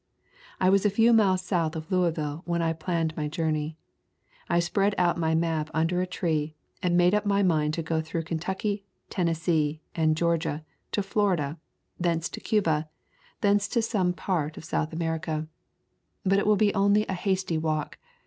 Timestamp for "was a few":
0.67-1.13